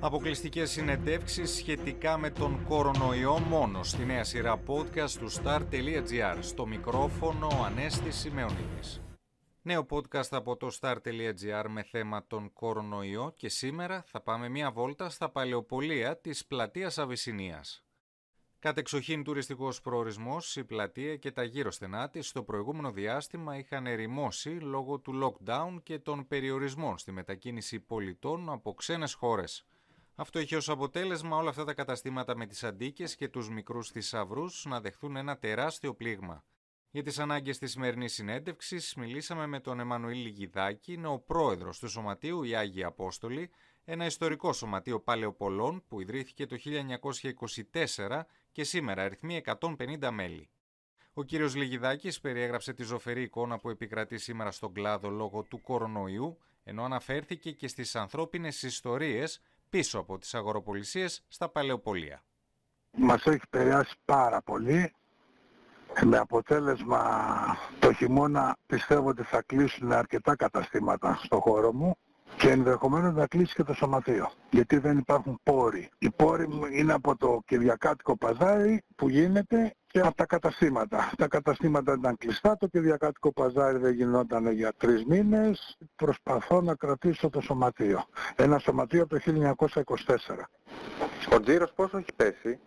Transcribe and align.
Αποκλειστικές 0.00 0.70
συνεντεύξεις 0.70 1.50
σχετικά 1.50 2.18
με 2.18 2.30
τον 2.30 2.64
κορονοϊό 2.64 3.38
μόνο 3.38 3.82
στη 3.82 4.04
νέα 4.04 4.24
σειρά 4.24 4.62
podcast 4.66 5.10
του 5.10 5.32
star.gr. 5.32 6.36
Στο 6.40 6.66
μικρόφωνο 6.66 7.46
ο 7.46 7.64
Ανέστης 7.64 8.16
Σημεωνίδης. 8.16 9.00
Νέο 9.62 9.86
podcast 9.90 10.28
από 10.30 10.56
το 10.56 10.68
star.gr 10.80 11.64
με 11.68 11.82
θέμα 11.82 12.26
τον 12.26 12.52
κορονοϊό 12.52 13.32
και 13.36 13.48
σήμερα 13.48 14.02
θα 14.06 14.20
πάμε 14.20 14.48
μια 14.48 14.70
βόλτα 14.70 15.10
στα 15.10 15.28
παλαιοπολία 15.28 16.18
της 16.18 16.46
πλατείας 16.46 16.98
Αβυσσινίας. 16.98 17.84
Κατεξοχήν 18.58 19.24
τουριστικός 19.24 19.80
προορισμός, 19.80 20.56
η 20.56 20.64
πλατεία 20.64 21.16
και 21.16 21.30
τα 21.30 21.42
γύρω 21.42 21.70
στενά 21.70 22.10
της 22.10 22.28
στο 22.28 22.42
προηγούμενο 22.42 22.90
διάστημα 22.90 23.56
είχαν 23.58 23.86
ερημώσει 23.86 24.48
λόγω 24.48 24.98
του 24.98 25.12
lockdown 25.22 25.76
και 25.82 25.98
των 25.98 26.26
περιορισμών 26.26 26.98
στη 26.98 27.12
μετακίνηση 27.12 27.80
πολιτών 27.80 28.50
από 28.50 28.74
ξένες 28.74 29.14
χώρες. 29.14 29.66
Αυτό 30.20 30.38
είχε 30.38 30.56
ως 30.56 30.68
αποτέλεσμα 30.68 31.36
όλα 31.36 31.50
αυτά 31.50 31.64
τα 31.64 31.74
καταστήματα 31.74 32.36
με 32.36 32.46
τις 32.46 32.64
αντίκες 32.64 33.16
και 33.16 33.28
τους 33.28 33.50
μικρούς 33.50 33.90
θησαυρούς 33.90 34.64
να 34.64 34.80
δεχθούν 34.80 35.16
ένα 35.16 35.38
τεράστιο 35.38 35.94
πλήγμα. 35.94 36.44
Για 36.90 37.02
τις 37.02 37.18
ανάγκες 37.18 37.58
της 37.58 37.70
σημερινής 37.70 38.12
συνέντευξης 38.12 38.94
μιλήσαμε 38.94 39.46
με 39.46 39.60
τον 39.60 39.80
Εμμανουήλ 39.80 40.18
Λιγιδάκη, 40.18 40.92
είναι 40.92 41.06
ο 41.06 41.18
πρόεδρος 41.18 41.78
του 41.78 41.88
Σωματείου 41.88 42.42
οι 42.42 42.54
Άγιοι 42.54 42.84
Απόστολοι, 42.84 43.50
ένα 43.84 44.06
ιστορικό 44.06 44.52
σωματείο 44.52 45.00
παλαιοπολών 45.00 45.84
που 45.88 46.00
ιδρύθηκε 46.00 46.46
το 46.46 46.56
1924 47.76 48.20
και 48.52 48.64
σήμερα 48.64 49.02
αριθμεί 49.02 49.42
150 49.60 50.10
μέλη. 50.10 50.48
Ο 51.12 51.22
κύριος 51.22 51.54
Λιγιδάκης 51.54 52.20
περιέγραψε 52.20 52.72
τη 52.72 52.82
ζωφερή 52.82 53.22
εικόνα 53.22 53.58
που 53.58 53.70
επικρατεί 53.70 54.18
σήμερα 54.18 54.50
στον 54.50 54.72
κλάδο 54.72 55.10
λόγω 55.10 55.42
του 55.42 55.60
κορονοϊού, 55.60 56.38
ενώ 56.64 56.84
αναφέρθηκε 56.84 57.52
και 57.52 57.68
στις 57.68 57.96
ανθρώπινες 57.96 58.62
ιστορίες 58.62 59.40
πίσω 59.70 59.98
από 59.98 60.18
τις 60.18 60.34
αγοροπολισίες 60.34 61.24
στα 61.28 61.48
παλαιοπολία. 61.48 62.22
Μας 62.90 63.26
έχει 63.26 63.40
επηρεάσει 63.50 63.94
πάρα 64.04 64.42
πολύ. 64.42 64.92
Με 66.04 66.16
αποτέλεσμα 66.16 67.26
το 67.78 67.92
χειμώνα 67.92 68.56
πιστεύω 68.66 69.08
ότι 69.08 69.22
θα 69.22 69.42
κλείσουν 69.42 69.92
αρκετά 69.92 70.36
καταστήματα 70.36 71.20
στο 71.22 71.40
χώρο 71.40 71.72
μου 71.72 71.96
και 72.36 72.50
ενδεχομένως 72.50 73.14
να 73.14 73.26
κλείσει 73.26 73.54
και 73.54 73.62
το 73.62 73.74
σωματείο. 73.74 74.30
Γιατί 74.50 74.78
δεν 74.78 74.98
υπάρχουν 74.98 75.40
πόροι. 75.42 75.88
Οι 75.98 76.10
πόροι 76.10 76.48
μου 76.48 76.64
είναι 76.66 76.92
από 76.92 77.16
το 77.16 77.40
Κυριακάτικο 77.46 78.16
Παζάρι 78.16 78.82
που 78.96 79.08
γίνεται 79.08 79.74
και 79.86 80.00
από 80.00 80.14
τα 80.14 80.26
καταστήματα. 80.26 81.10
Τα 81.16 81.28
καταστήματα 81.28 81.94
ήταν 81.98 82.16
κλειστά, 82.16 82.56
το 82.56 82.66
Κυριακάτικο 82.66 83.32
Παζάρι 83.32 83.78
δεν 83.78 83.92
γινόταν 83.92 84.52
για 84.52 84.72
τρεις 84.76 85.04
μήνες. 85.04 85.78
Προσπαθώ 85.96 86.60
να 86.60 86.74
κρατήσω 86.74 87.30
το 87.30 87.40
σωματείο. 87.40 88.04
Ένα 88.36 88.58
σωματείο 88.58 89.06
το 89.06 89.18
1924. 89.18 90.48
Ο 91.34 91.40
τζίρος 91.40 91.72
πόσο 91.72 91.98
έχει 91.98 92.12
πέσει; 92.16 92.58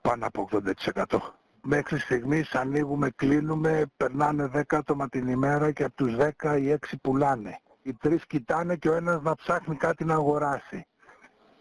Πάνω 0.00 0.26
από 0.26 0.48
80%. 0.52 1.18
Μέχρι 1.62 1.98
στιγμής 1.98 2.54
ανοίγουμε, 2.54 3.10
κλείνουμε, 3.16 3.86
περνάνε 3.96 4.50
10 4.54 4.62
άτομα 4.68 5.08
την 5.08 5.28
ημέρα 5.28 5.72
και 5.72 5.84
από 5.84 5.94
τους 5.94 6.16
10 6.16 6.58
οι 6.58 6.70
6 6.70 6.96
πουλάνε 7.02 7.60
οι 7.82 7.94
τρεις 7.94 8.26
κοιτάνε 8.26 8.76
και 8.76 8.88
ο 8.88 8.94
ένας 8.94 9.22
να 9.22 9.34
ψάχνει 9.34 9.76
κάτι 9.76 10.04
να 10.04 10.14
αγοράσει. 10.14 10.84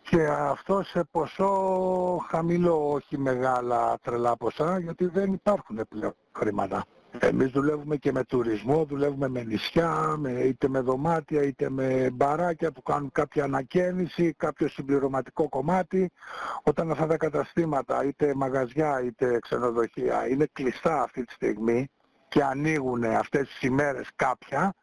Και 0.01 0.27
αυτό 0.27 0.83
σε 0.83 1.03
ποσό 1.11 2.25
χαμηλό, 2.29 2.91
όχι 2.91 3.17
μεγάλα 3.17 3.97
τρελά 4.01 4.37
ποσά, 4.37 4.79
γιατί 4.79 5.05
δεν 5.05 5.33
υπάρχουν 5.33 5.81
πλέον 5.89 6.15
χρήματα. 6.31 6.85
Εμείς 7.19 7.51
δουλεύουμε 7.51 7.95
και 7.95 8.11
με 8.11 8.23
τουρισμό, 8.23 8.85
δουλεύουμε 8.85 9.27
με 9.27 9.43
νησιά, 9.43 10.15
με, 10.17 10.31
είτε 10.31 10.67
με 10.67 10.79
δωμάτια, 10.79 11.43
είτε 11.43 11.69
με 11.69 12.09
μπαράκια 12.13 12.71
που 12.71 12.81
κάνουν 12.81 13.11
κάποια 13.11 13.43
ανακαίνιση, 13.43 14.33
κάποιο 14.33 14.67
συμπληρωματικό 14.67 15.49
κομμάτι. 15.49 16.11
Όταν 16.63 16.91
αυτά 16.91 17.07
τα 17.07 17.17
καταστήματα, 17.17 18.03
είτε 18.03 18.33
μαγαζιά 18.35 19.01
είτε 19.03 19.39
ξενοδοχεία, 19.39 20.27
είναι 20.27 20.47
κλειστά 20.53 21.01
αυτή 21.01 21.23
τη 21.25 21.33
στιγμή 21.33 21.89
και 22.27 22.43
ανοίγουν 22.43 23.03
αυτές 23.03 23.47
τις 23.47 23.61
ημέρες 23.61 24.09
κάποια, 24.15 24.73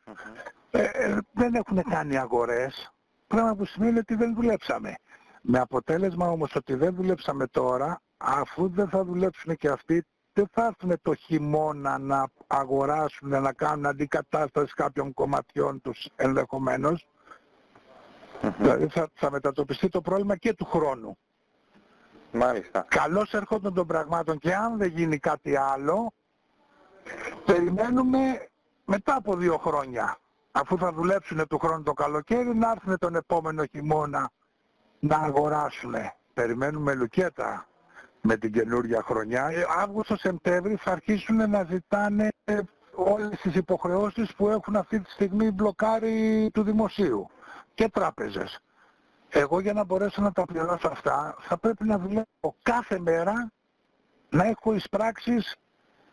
ε, 0.71 0.83
ε, 0.83 1.16
δεν 1.51 1.55
έχουν 1.55 1.83
κάνει 1.83 2.17
αγορές, 2.17 2.93
πράγμα 3.27 3.55
που 3.55 3.65
σημαίνει 3.65 3.99
ότι 3.99 4.15
δεν 4.15 4.35
δουλέψαμε. 4.35 4.95
Με 5.43 5.59
αποτέλεσμα 5.59 6.29
όμως 6.29 6.55
ότι 6.55 6.75
δεν 6.75 6.95
δουλέψαμε 6.95 7.47
τώρα, 7.47 8.01
αφού 8.17 8.69
δεν 8.69 8.89
θα 8.89 9.05
δουλέψουν 9.05 9.57
και 9.57 9.69
αυτοί, 9.69 10.05
δεν 10.33 10.49
θα 10.53 10.67
έρθουν 10.67 10.99
το 11.03 11.15
χειμώνα 11.15 11.99
να 11.99 12.29
αγοράσουν, 12.47 13.29
να 13.29 13.53
κάνουν 13.53 13.87
αντικατάσταση 13.87 14.73
κάποιων 14.75 15.15
κομματιών 15.15 15.81
τους 15.81 16.09
ενδεχομένως. 16.17 17.07
Δηλαδή 18.59 18.87
θα, 18.89 19.09
θα 19.15 19.31
μετατοπιστεί 19.31 19.89
το 19.89 20.01
πρόβλημα 20.01 20.37
και 20.37 20.55
του 20.55 20.65
χρόνου. 20.65 21.19
Μάλιστα. 22.33 22.87
Καλώς 22.89 23.35
ερχόντων 23.35 23.75
των 23.75 23.87
πραγμάτων 23.87 24.39
και 24.39 24.55
αν 24.55 24.79
δεν 24.79 24.89
γίνει 24.89 25.19
κάτι 25.19 25.57
άλλο, 25.57 26.13
περιμένουμε 27.45 28.49
μετά 28.85 29.15
από 29.15 29.37
δύο 29.37 29.59
χρόνια 29.59 30.19
αφού 30.61 30.79
θα 30.79 30.93
δουλέψουν 30.93 31.47
του 31.49 31.59
χρόνου 31.59 31.83
το 31.83 31.93
καλοκαίρι, 31.93 32.55
να 32.55 32.71
έρθουν 32.71 32.99
τον 32.99 33.15
επόμενο 33.15 33.65
χειμώνα 33.65 34.31
να 34.99 35.17
αγοράσουν. 35.17 35.95
Περιμένουμε 36.35 36.95
λουκέτα 36.95 37.67
με 38.21 38.37
την 38.37 38.53
καινούργια 38.53 39.03
χρονιά. 39.03 39.47
Ε, 39.47 39.67
Αύγουστο-Σεπτέμβρη 39.79 40.77
θα 40.77 40.93
αρχίσουν 40.93 41.51
να 41.51 41.65
ζητάνε 41.65 42.29
όλες 42.95 43.41
τις 43.41 43.55
υποχρεώσεις 43.55 44.35
που 44.37 44.49
έχουν 44.49 44.77
αυτή 44.77 45.01
τη 45.01 45.11
στιγμή 45.11 45.51
μπλοκάρει 45.51 46.51
του 46.55 46.63
δημοσίου 46.63 47.31
και 47.75 47.89
τράπεζες. 47.89 48.61
Εγώ 49.29 49.61
για 49.61 49.73
να 49.73 49.85
μπορέσω 49.85 50.23
να 50.23 50.33
τα 50.33 50.45
πληρώσω 50.45 50.89
αυτά 50.89 51.37
θα 51.41 51.59
πρέπει 51.59 51.85
να 51.85 51.99
δουλεύω 51.99 52.57
κάθε 52.63 52.99
μέρα 52.99 53.53
να 54.31 54.45
έχω 54.45 54.75
εισπράξεις 54.75 55.57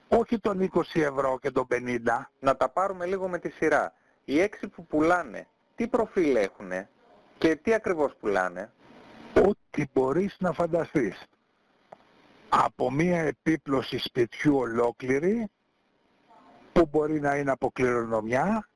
όχι 0.08 0.40
των 0.40 0.70
20 0.74 0.82
ευρώ 0.94 1.38
και 1.42 1.52
των 1.52 1.68
50. 1.72 2.00
Να 2.40 2.56
τα 2.56 2.70
πάρουμε 2.70 3.06
λίγο 3.06 3.28
με 3.28 3.40
τη 3.40 3.50
σειρά 3.50 3.94
οι 4.26 4.40
έξι 4.40 4.68
που 4.68 4.86
πουλάνε, 4.86 5.48
τι 5.76 5.88
προφίλ 5.88 6.36
έχουνε 6.36 6.90
και 7.38 7.56
τι 7.56 7.74
ακριβώς 7.74 8.16
πουλάνε; 8.20 8.72
Ό,τι 9.48 9.86
μπορείς 9.94 10.36
να 10.40 10.52
φανταστείς. 10.52 11.24
Από 12.50 12.92
μία 12.92 13.22
επίπλωση 13.22 13.98
σπιτιού 13.98 14.58
ολόκληρη, 14.58 15.50
που 16.72 16.88
μπορεί 16.92 17.20
να 17.20 17.36
είναι 17.36 17.52
από 17.52 17.72
κληρονομιά, 17.72 18.68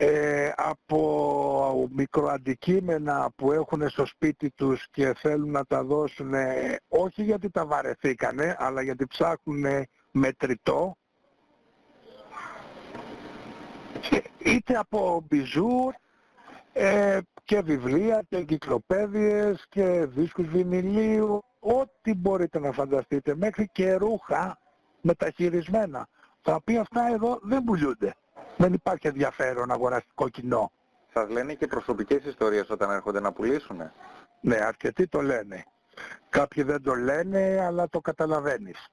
ε, 0.00 0.52
από 0.56 1.88
μικροαντικείμενα 1.92 3.30
που 3.36 3.52
έχουν 3.52 3.88
στο 3.88 4.06
σπίτι 4.06 4.50
τους 4.50 4.88
και 4.90 5.14
θέλουν 5.18 5.50
να 5.50 5.64
τα 5.64 5.84
δώσουν 5.84 6.32
όχι 6.88 7.22
γιατί 7.22 7.50
τα 7.50 7.66
βαρεθήκανε 7.66 8.56
αλλά 8.58 8.82
γιατί 8.82 9.06
ψάχνουν 9.06 9.64
μετρητό 10.10 10.96
είτε 14.38 14.74
από 14.74 15.24
μπιζού 15.28 15.92
ε, 16.72 17.18
και 17.44 17.60
βιβλία 17.60 18.22
και 18.28 18.36
εγκυκλοπαίδειες 18.36 19.66
και 19.68 20.06
δίσκους 20.06 20.46
βινιλίου, 20.46 21.44
ό,τι 21.58 22.14
μπορείτε 22.14 22.58
να 22.58 22.72
φανταστείτε, 22.72 23.36
μέχρι 23.36 23.68
και 23.72 23.94
ρούχα 23.94 24.58
μεταχειρισμένα, 25.00 26.08
τα 26.42 26.54
οποία 26.54 26.80
αυτά 26.80 27.08
εδώ 27.12 27.38
δεν 27.42 27.64
πουλούνται. 27.64 28.14
Δεν 28.56 28.72
υπάρχει 28.72 29.06
ενδιαφέρον 29.06 29.70
αγοραστικό 29.70 30.28
κοινό. 30.28 30.72
Σας 31.12 31.28
λένε 31.30 31.54
και 31.54 31.66
προσωπικές 31.66 32.24
ιστορίες 32.24 32.70
όταν 32.70 32.90
έρχονται 32.90 33.20
να 33.20 33.32
πουλήσουν. 33.32 33.90
Ναι, 34.40 34.56
αρκετοί 34.56 35.06
το 35.06 35.20
λένε. 35.20 35.64
Κάποιοι 36.28 36.62
δεν 36.62 36.82
το 36.82 36.94
λένε, 36.94 37.60
αλλά 37.60 37.88
το 37.88 38.00
καταλαβαίνεις. 38.00 38.88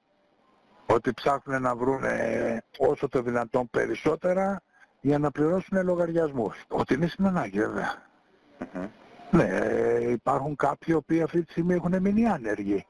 Ότι 0.85 1.13
ψάχνουν 1.13 1.61
να 1.61 1.75
βρουν 1.75 2.03
όσο 2.77 3.07
το 3.07 3.21
δυνατόν 3.21 3.69
περισσότερα 3.69 4.61
για 5.05 5.19
να 5.19 5.31
πληρώσουν 5.31 5.83
λογαριασμούς. 5.83 6.65
Ότι 6.67 6.93
είναι 6.93 7.07
στην 7.07 7.25
ανάγκη 7.25 7.59
Ναι, 9.31 9.47
υπάρχουν 10.11 10.55
κάποιοι 10.55 10.93
οποίοι 10.97 11.21
αυτή 11.21 11.43
τη 11.43 11.51
στιγμή 11.51 11.73
έχουν 11.73 12.01
μείνει 12.01 12.27
άνεργοι 12.27 12.85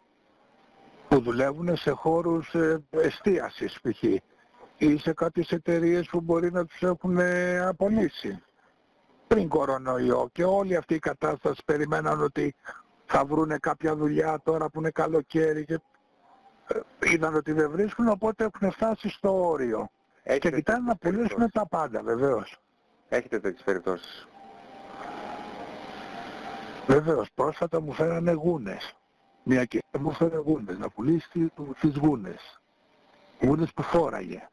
που 1.08 1.20
δουλεύουν 1.20 1.76
σε 1.76 1.92
χώρους 1.92 2.54
ε, 2.54 2.84
εστίασης 2.90 3.80
π.χ. 3.82 4.04
ή 4.78 4.98
σε 4.98 5.14
κάποιες 5.14 5.52
εταιρείες 5.52 6.08
που 6.08 6.22
μπορεί 6.22 6.52
να 6.52 6.66
τους 6.66 6.82
έχουν 6.82 7.18
ε, 7.18 7.60
απολύσει 7.60 8.44
πριν 9.28 9.48
κορονοϊό 9.48 10.30
και 10.32 10.44
όλη 10.44 10.76
αυτή 10.76 10.94
η 10.94 11.00
κατάσταση 11.00 11.62
περιμέναν 11.66 12.22
ότι 12.22 12.56
θα 13.06 13.26
βρούνε 13.26 13.58
κάποια 13.58 13.96
δουλειά 13.96 14.42
τώρα 14.44 14.70
που 14.70 14.80
είναι 14.80 14.90
καλοκαίρι 14.90 15.66
και 15.66 15.80
ε, 16.68 16.80
είδαν 17.14 17.36
ότι 17.36 17.52
δεν 17.52 17.72
βρίσκουν 17.72 18.08
οπότε 18.08 18.44
έχουν 18.44 18.72
φτάσει 18.72 19.10
στο 19.10 19.48
όριο. 19.50 19.90
Έχετε 20.28 20.50
και 20.50 20.56
κοιτάνε 20.56 20.86
να 20.86 20.96
πουλήσουν 20.96 21.52
τα 21.52 21.68
πάντα 21.68 22.02
βεβαίως. 22.04 22.60
Έχετε 23.10 23.40
τέτοιες 23.40 23.64
περιπτώσεις. 23.64 24.28
Βεβαίως, 26.88 27.32
πρόσφατα 27.36 27.82
μου 27.82 27.92
φέρανε 27.92 28.32
γούνες. 28.32 28.96
Μια 29.44 29.66
και 29.66 29.84
μου 30.00 30.12
φέρανε 30.12 30.42
γούνες, 30.46 30.78
να 30.78 30.90
πουλήσει 30.90 31.52
τις 31.80 31.98
γούνες. 31.98 32.60
Γούνες 33.42 33.74
που 33.74 33.82
φόραγε. 33.82 34.50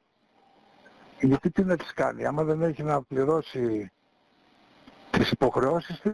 Γιατί 1.20 1.50
τι 1.50 1.64
να 1.64 1.76
τις 1.76 1.92
κάνει, 1.92 2.26
άμα 2.26 2.42
δεν 2.42 2.62
έχει 2.62 2.82
να 2.82 3.02
πληρώσει 3.02 3.92
τις 5.10 5.30
υποχρεώσεις 5.30 6.00
της, 6.00 6.12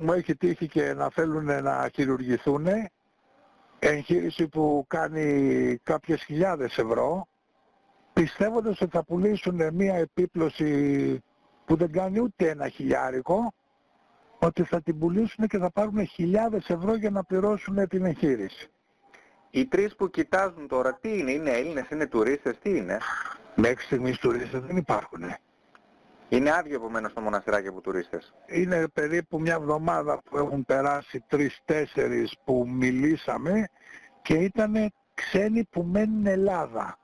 Μου 0.00 0.12
έχει 0.12 0.36
τύχει 0.36 0.68
και 0.68 0.92
να 0.92 1.10
θέλουν 1.10 1.44
να 1.44 1.90
χειρουργηθούν. 1.94 2.66
Εγχείρηση 3.78 4.48
που 4.48 4.84
κάνει 4.88 5.76
κάποιες 5.82 6.24
χιλιάδες 6.24 6.78
ευρώ 6.78 7.26
πιστεύοντας 8.12 8.80
ότι 8.80 8.90
θα 8.90 9.04
πουλήσουν 9.04 9.74
μια 9.74 9.94
επίπλωση 9.94 11.18
που 11.64 11.76
δεν 11.76 11.92
κάνει 11.92 12.20
ούτε 12.20 12.48
ένα 12.48 12.68
χιλιάρικο 12.68 13.54
ότι 14.38 14.62
θα 14.62 14.82
την 14.82 14.98
πουλήσουν 14.98 15.46
και 15.46 15.58
θα 15.58 15.70
πάρουν 15.70 16.06
χιλιάδες 16.06 16.68
ευρώ 16.68 16.94
για 16.94 17.10
να 17.10 17.24
πληρώσουν 17.24 17.88
την 17.88 18.04
εγχείρηση. 18.04 18.70
Οι 19.50 19.66
τρεις 19.66 19.96
που 19.96 20.10
κοιτάζουν 20.10 20.68
τώρα 20.68 20.94
τι 20.94 21.18
είναι, 21.18 21.30
είναι 21.30 21.50
Έλληνες, 21.50 21.88
είναι 21.90 22.06
τουρίστες, 22.06 22.58
τι 22.58 22.76
είναι; 22.76 22.98
Μέχρι 23.54 23.84
στιγμής 23.84 24.18
τουρίστες 24.18 24.60
δεν 24.60 24.76
υπάρχουν. 24.76 25.22
Είναι 26.28 26.52
άδειο 26.52 26.76
επομένως 26.76 27.12
το 27.12 27.20
μοναστηράκι 27.20 27.68
από 27.68 27.80
τουρίστες. 27.80 28.34
Είναι 28.46 28.88
περίπου 28.88 29.40
μια 29.40 29.54
εβδομάδα 29.54 30.22
που 30.24 30.38
έχουν 30.38 30.64
περάσει 30.64 31.24
τρεις-τέσσερις 31.28 32.36
που 32.44 32.66
μιλήσαμε 32.68 33.68
και 34.22 34.34
ήταν 34.34 34.92
ξένοι 35.14 35.64
που 35.64 35.82
μένουν 35.82 36.26
Ελλάδα. 36.26 36.98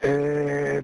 Ε, 0.00 0.80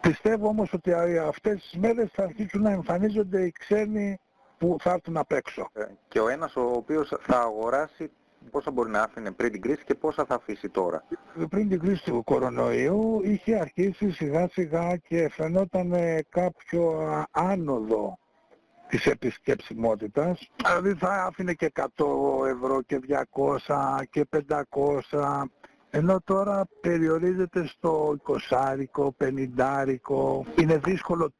πιστεύω 0.00 0.48
όμως 0.48 0.72
ότι 0.72 0.92
αυτές 1.18 1.60
τις 1.62 1.80
μέρες 1.80 2.10
θα 2.12 2.22
αρχίσουν 2.22 2.62
να 2.62 2.70
εμφανίζονται 2.70 3.42
οι 3.44 3.52
ξένοι 3.58 4.18
που 4.58 4.76
θα 4.80 4.92
έρθουν 4.92 5.16
απ' 5.16 5.32
έξω. 5.32 5.68
Ε, 5.72 5.84
και 6.08 6.20
ο 6.20 6.28
ένας 6.28 6.56
ο 6.56 6.72
οποίος 6.74 7.12
θα 7.20 7.40
αγοράσει 7.40 8.10
πόσα 8.50 8.70
μπορεί 8.70 8.90
να 8.90 9.02
άφηνε 9.02 9.30
πριν 9.30 9.52
την 9.52 9.60
κρίση 9.60 9.84
και 9.84 9.94
πόσα 9.94 10.24
θα 10.24 10.34
αφήσει 10.34 10.68
τώρα; 10.68 11.04
Πριν 11.48 11.68
την 11.68 11.80
κρίση 11.80 12.04
του 12.04 12.24
κορονοϊού 12.24 13.20
είχε 13.24 13.58
αρχίσει 13.58 14.10
σιγά 14.10 14.48
σιγά 14.48 14.96
και 14.96 15.28
φαινόταν 15.28 15.94
κάποιο 16.28 17.08
άνοδο 17.30 18.18
της 18.88 19.06
επισκεψιμότητας. 19.06 20.48
Δηλαδή 20.64 20.94
θα 20.94 21.24
άφηνε 21.24 21.52
και 21.52 21.72
100 21.74 21.86
ευρώ 22.46 22.82
και 22.82 23.00
200 23.58 24.02
και 24.10 24.26
500 25.10 25.42
ενώ 25.90 26.20
τώρα 26.24 26.68
περιορίζεται 26.80 27.66
στο 27.66 28.16
20, 28.48 29.10
50. 29.18 30.00
Είναι 30.56 30.76
δύσκολο 30.76 31.32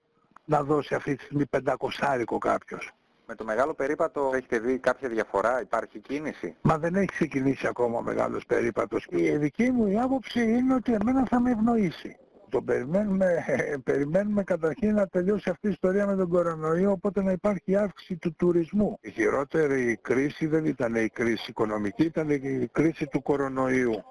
να 0.45 0.63
δώσει 0.63 0.95
αυτή 0.95 1.15
τη 1.17 1.25
στιγμή 1.25 1.45
500 1.51 2.39
κάποιος. 2.39 2.93
Με 3.27 3.35
το 3.35 3.45
μεγάλο 3.45 3.75
περίπατο 3.75 4.31
έχετε 4.35 4.59
δει 4.59 4.79
κάποια 4.79 5.09
διαφορά, 5.09 5.61
υπάρχει 5.61 5.99
κίνηση; 5.99 6.57
Μα 6.63 6.79
δεν 6.79 6.95
έχει 6.95 7.07
ξεκινήσει 7.07 7.67
ακόμα 7.67 7.99
ο 7.99 8.03
μεγάλος 8.03 8.47
περίπατος. 8.47 9.07
Η 9.11 9.37
δική 9.37 9.71
μου 9.71 9.87
η 9.87 9.99
άποψη 9.99 10.43
είναι 10.43 10.75
ότι 10.75 10.93
εμένα 10.93 11.27
θα 11.27 11.41
με 11.41 11.51
ευνοήσει. 11.51 12.17
Το 12.49 12.63
περιμένουμε, 12.63 13.45
περιμένουμε 13.91 14.43
καταρχήν 14.43 14.95
να 14.95 15.07
τελειώσει 15.07 15.51
αυτή 15.51 15.67
η 15.67 15.71
ιστορία 15.71 16.07
με 16.07 16.17
τον 16.17 16.29
κορονοϊό, 16.29 16.91
οπότε 16.91 17.23
να 17.23 17.33
υπάρχει 17.33 17.77
αύξηση 17.77 18.17
του 18.17 18.35
τουρισμού. 18.39 18.99
Η 19.01 19.11
χειρότερη 19.11 19.99
κρίση 20.03 20.47
δεν 20.47 20.65
ήταν 20.65 20.95
η 20.95 21.09
κρίση 21.09 21.51
οικονομική, 21.51 22.05
ήταν 22.05 22.31
η 22.31 22.69
κρίση 22.73 23.07
του 23.07 23.23
κορονοϊού, 23.23 24.05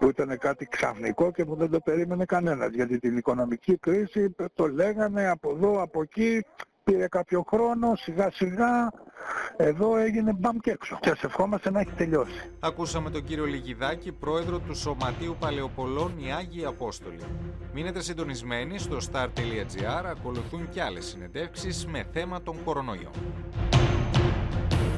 που 0.00 0.08
ήταν 0.08 0.38
κάτι 0.38 0.66
ξαφνικό 0.66 1.30
και 1.30 1.44
που 1.44 1.54
δεν 1.54 1.70
το 1.70 1.80
περίμενε 1.80 2.24
κανένας, 2.24 2.70
γιατί 2.74 2.98
την 2.98 3.16
οικονομική 3.16 3.76
κρίση 3.76 4.34
το 4.54 4.66
λέγανε 4.66 5.28
από 5.28 5.50
εδώ, 5.50 5.82
από 5.82 6.02
εκεί, 6.02 6.44
πήρε 6.84 7.08
κάποιο 7.08 7.44
χρόνο, 7.48 7.94
σιγά 7.96 8.30
σιγά 8.30 8.90
εδώ 9.56 9.96
έγινε 9.96 10.32
μπαμ 10.32 10.56
και 10.56 10.70
έξω. 10.70 10.98
Και 11.00 11.08
σε 11.08 11.26
ευχόμαστε 11.26 11.70
να 11.70 11.80
έχει 11.80 11.92
τελειώσει. 11.92 12.50
Ακούσαμε 12.60 13.10
τον 13.10 13.24
κύριο 13.24 13.44
Λιγιδάκη, 13.44 14.12
πρόεδρο 14.12 14.58
του 14.58 14.74
Σωματείου 14.74 15.36
Παλαιοπολών 15.38 16.12
οι 16.18 16.32
Άγιοι 16.32 16.64
Απόστολοι. 16.64 17.20
Μείνετε 17.72 18.02
συντονισμένοι 18.02 18.78
στο 18.78 18.96
star.gr, 19.12 20.04
ακολουθούν 20.04 20.68
και 20.68 20.82
άλλες 20.82 21.04
συνεντεύξεις 21.04 21.86
με 21.86 22.06
θέμα 22.12 22.42
τον 22.42 22.56
κορονοϊό. 22.64 23.10